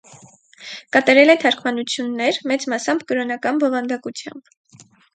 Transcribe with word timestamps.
Կատարել 0.97 1.33
է 1.33 1.35
թարգմանություններ, 1.43 2.41
մեծ 2.53 2.67
մասամբ 2.75 3.07
կրոնական 3.13 3.65
բովանդակությամբ։ 3.65 4.87